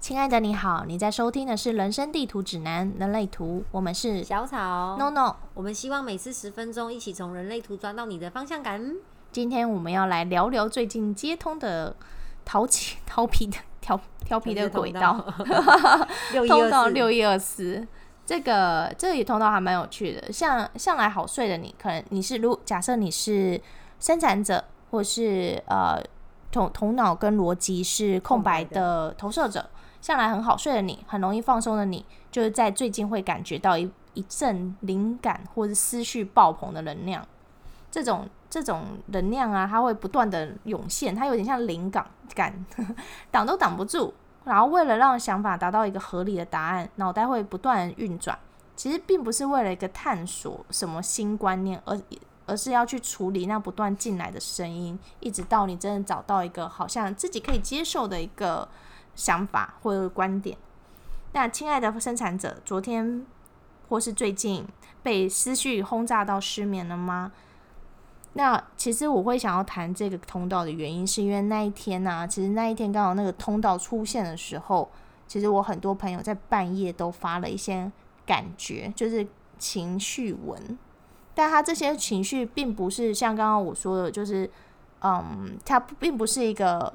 [0.00, 5.36] 亲爱的你好，你在收听的是《人生地图指南：人类图》，我们是小草 No No。
[5.52, 8.96] 我们希望每次十分钟，一起从人类图抓到你的方向感。
[9.30, 11.94] 今天我们要来聊聊最近接通的
[12.46, 15.22] 淘气、 调皮的、调调皮的轨道，
[16.48, 17.86] 通到六一二四。
[18.24, 23.60] 这个这个也通道还蛮有趣的，像向来好睡的你，可能你是如假设你是
[23.98, 26.02] 生产者，或是呃
[26.50, 29.68] 头头脑跟逻辑是空白的投射者，
[30.00, 37.26] 向来很好睡的你，很容易放松的你，就是在最近会感觉到一一阵灵感或是思绪爆棚的能量。
[37.90, 42.66] 这种这种能量啊，它会不断的涌现，它有点像灵感感，
[43.30, 44.12] 挡都挡不住。
[44.44, 48.38] 然后为了让想法达到一个合理的答案，脑袋会不断运转。
[48.74, 52.00] 其实并不是为了一个探索什么新观念，而
[52.50, 58.68] 而是要去处理那不断进来的声音，一直到你真的找到一个好像自己可以接受的一个
[59.14, 60.58] 想法或者观点。
[61.32, 63.24] 那亲爱的生产者，昨天
[63.88, 64.66] 或是最近
[65.00, 67.30] 被思绪轰炸到失眠了吗？
[68.32, 74.90] 那其实我会想要谈这个通道的原因，是因为那一天呢、其实那一天刚好那个通道出现的时候，
[75.28, 77.90] 其实我很多朋友在半夜都发了一些
[78.26, 79.24] 感觉，就是
[79.56, 80.78] 情绪文，
[81.40, 84.50] 但他这些情绪并不是像刚刚我说的，就是
[85.00, 86.92] 嗯，他并不是一个，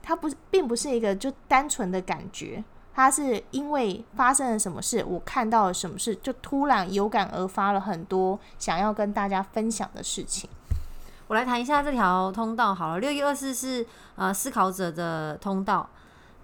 [0.00, 2.62] 他不并不是一个就单纯的感觉，
[2.94, 10.48] 他是因为发生了什么事，我看到了什么事，就突然有感而发了很多想要跟大家分享的事情。
[11.26, 13.00] 我来谈一下这条通道好了。
[13.00, 15.90] 六一二四是呃思考者的通道，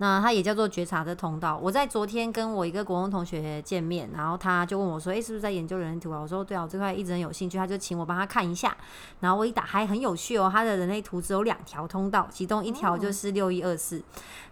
[0.04, 1.56] 那它也叫做觉察的通道。
[1.56, 8.76] 我在昨天跟我一个国中同学见面，然后他就问我说：“诶，是不是在研究人类图啊？”我说：“对啊，我这块一直很有兴趣。”他就请我帮他看一下，
[9.20, 14.02] 然后我一打开很有趣哦，他的人类图只有两条通道，其中一条就是六一二四。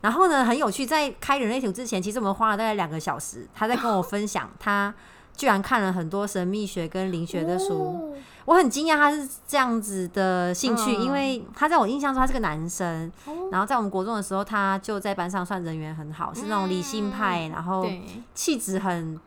[0.00, 4.94] 然后呢，很有趣，在开人类图之前，其实我们花了大概两个小时，他在跟我分享他。
[5.34, 8.14] 居然看了很多神秘学跟灵学的书，
[8.44, 11.02] 我很惊讶他是这样子的兴趣，嗯。
[11.02, 13.48] 因为他在我印象中他是个男生，哦。
[13.50, 18.02] 然后在我们国中的时候，他就在班上算人缘很好，是那种理性派，然后对，
[18.34, 19.18] 气质很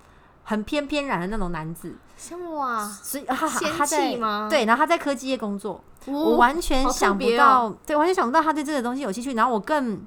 [0.43, 4.47] 很偏偏然的那种男子，像哇，所以他他在吗？
[4.49, 10.01] 对，然后他在科技业工作，我哦，完全好特想不别到，哦对，完全想不到他对这个东西有兴趣，然后我更。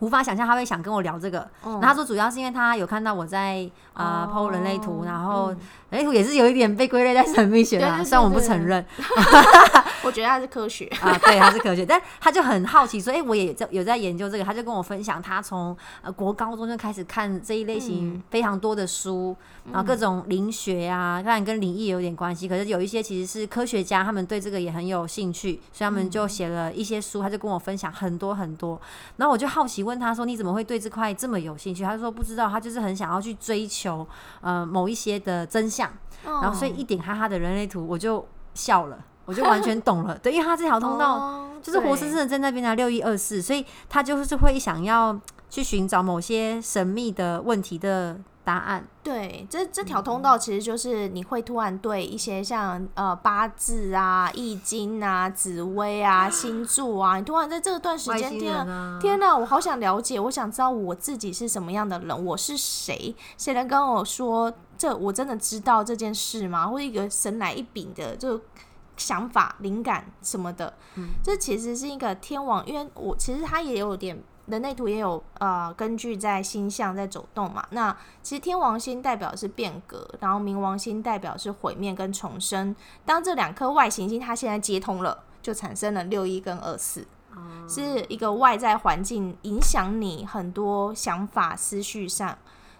[0.00, 1.72] 无法想象他会想跟我聊这个，嗯。
[1.72, 5.58] 然后他说主要是因为他有看到我在啊哦剖人类图，然后嗯。
[5.90, 8.84] 人类图也是有一点被归类在神秘学啦，虽然我不承认
[10.04, 10.86] 我觉得他是科学。
[11.00, 18.22] 啊，对，他是科学，但他就很好奇说，哎、我也在有在研究这个，他就跟我分享，他从呃国高中就开始看这一类型嗯。
[18.30, 19.36] 非常多的书，
[19.72, 28.80] 然后各种灵学啊，当然跟灵异有点关系，可是有一些其实是科学家，他们对这个也很有兴趣，所以他们就写了一些书，他就跟我分享很多很多，
[29.16, 31.82] 然后我就好奇问他说，你怎么会对这块这么有兴趣？
[31.82, 34.06] 他就说不知道，他就是很想要去追求
[34.40, 35.90] 呃某一些的真相。
[36.22, 40.16] 然后所以一点开他的人类图，我就笑了，我就完全懂了。
[40.22, 45.18] 对，因为他这条通道哦就是活生生的在那边的六一二四，所以他就是会想要
[45.48, 48.86] 去寻找某些神秘的问题的答案。
[49.02, 58.66] 对，这这条通道其实就是你会突然对一些像呃八字啊、易经啊、紫薇啊、 星座啊，你突然在这段时间，天
[59.00, 63.14] 天哪，我好想了解，我想知道我自己是什么样的人，我是谁？
[63.38, 66.66] 谁能跟我说这我真的知道这件事吗？
[66.66, 68.40] 或者一个神来一笔的就
[68.96, 70.74] 想法、灵感什么的，
[71.22, 74.22] 这其实是一个天王，因为我其实他也有点。
[74.50, 77.64] 人类图也有呃，根据在星象在走动嘛。
[77.70, 82.74] 那其实天王星代表是变革，然后冥王星代表是毁灭跟重生。
[83.04, 87.06] 当这两颗外行星它现在接通了，就产生了六一跟二四。
[87.68, 92.36] 是一个外在环境影响你很多想法、思绪上。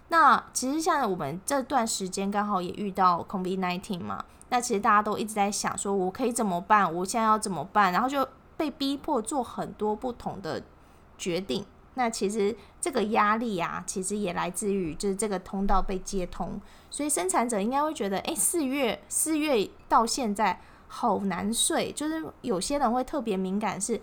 [0.09, 6.93] 那其实像我们这段时间刚好也遇到 COVID nineteen 嘛，那其实大家都一直在想说，我可以怎么办？
[6.93, 7.93] 我现在要怎么办？
[7.93, 8.27] 然后就
[8.57, 10.61] 被逼迫做很多不同的
[11.21, 11.63] 决定。
[11.93, 16.59] 那其实这个压力啊，其实也来自于就是这个通道被接通，
[16.89, 24.01] 所以生产者应该会觉得，诶，四月四月到现在好难睡，就是有些人会特别敏感是，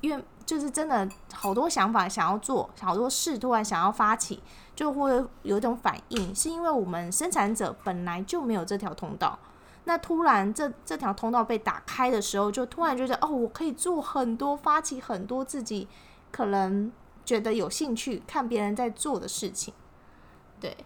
[0.00, 4.42] 因为就是真的好多想法想要做，好多事突然想要发起，
[4.74, 9.38] 就会有一种反应，是因为我们生产者本来就没有这条通道，
[9.84, 15.86] 那突然这这条通道被打开的时候，就突然觉得哦，我可以做很多，发起很多自己
[16.30, 16.90] 可能
[17.24, 19.72] 觉得有兴趣看别人在做的事情，
[20.60, 20.76] 对，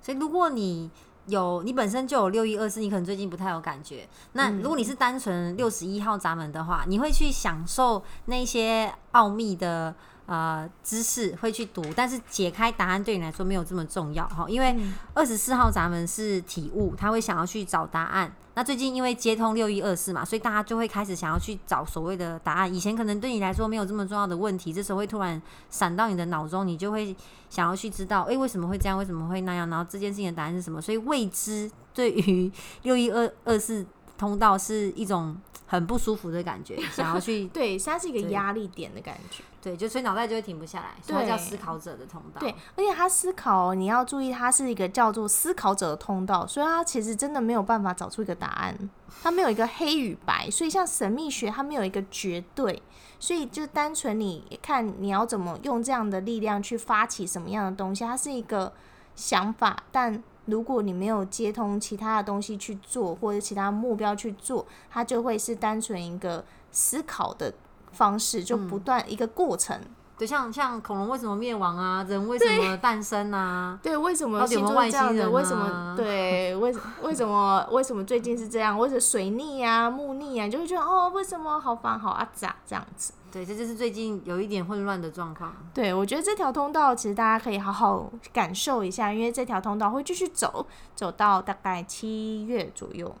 [0.00, 0.90] 所以如果你
[1.26, 4.08] 有你本身就有六一二四，你可能最近不太有感觉。
[4.32, 9.94] 那嗯如果你是单纯六十一号闸门的话，你会去享受那些奥秘的
[10.26, 14.76] 呃知识会去读，但是解开答案对你来说没有这么重要哈，因为
[15.14, 18.32] 二十四号闸门是体悟，他会想要去找答案。
[18.54, 22.74] 那最近因为接通六一二四嘛，所以大家就会开始想要去找所谓的答案。
[22.74, 27.16] 以前可能对你来说没有这么重要的问题，这时候会突然闪到你的脑中，你就会
[27.48, 28.98] 想要去知道，诶，为什么会这样？
[28.98, 29.70] 为什么会那样？
[29.70, 30.82] 然后这件事情的答案是什么？
[30.82, 33.86] 所以未知对于六一二二四
[34.18, 35.34] 通道是一种
[35.72, 39.42] 很不舒服的感觉，想要去 对，它是一个压力点的感觉。
[39.62, 42.40] 对，就所以脑袋就会停不下来，所以它叫思考者的通道。
[42.40, 48.76] 对，而且他思考，你要注意，它是一个叫做思考者的通道，所以它其实真的没有办法找出一个答案，
[49.22, 52.82] 它没有一个黑与白，所以像神秘学，它没有一个绝对，
[53.18, 58.74] 所以就单纯你看你要怎么用这样的力量去发起什么样的东西，它是一个
[59.16, 67.52] 想法，但如果你没有接通其他的东西去做，或者其他目标去做，它就会是单纯一个思考的。
[67.94, 69.78] 方式就不断一个过程，
[70.22, 72.04] 对，像像恐龙为什么灭亡啊？
[72.08, 73.76] 人为什么诞生啊？
[73.82, 75.28] 对，为什么星座这样的？
[75.28, 75.96] 为什么？
[75.96, 76.72] 对，为
[77.02, 77.66] 为什么？
[77.72, 78.78] 为什么最近是这样？
[78.78, 80.48] 为什么水逆啊、木逆啊？
[80.48, 83.12] 就会觉得哦，为什么好烦好啊咋这样子？
[83.32, 85.52] 对，这就是最近有一点混乱的状况。
[85.74, 90.64] 对，我觉得这条通道其实大家可以好好感受一下，因为这条通道会继续走，
[90.94, 93.12] 走到大概七月左右。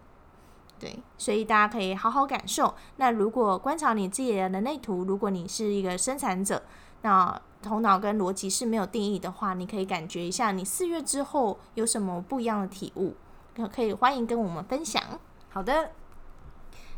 [0.78, 2.74] 对，所以大家可以好好感受。
[2.96, 6.60] 那如果观察你自己的人类图，如果你是一个生产者，
[7.02, 13.14] 那头脑跟逻辑是没有定义的话，你可以感觉一下，你四月之后有什么不一样的体悟，
[13.54, 15.02] 可可以欢迎跟我们分享。
[15.50, 15.92] 好的，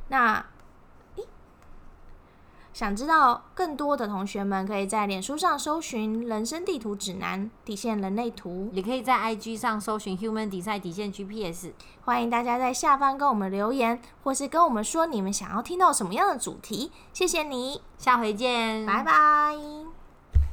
[0.09, 0.47] 那。
[2.73, 11.71] 想知道更多的同学们，可以在脸书上搜寻“人生地图指南”底线人类图，也可以在 IG 上搜寻 “Human Design 底线 GPS”。
[12.05, 16.91] 欢迎大家在下方跟我们留言，或是跟我们说你们想要听到什么样的主题。
[17.13, 19.94] 谢谢你，下回见，拜拜。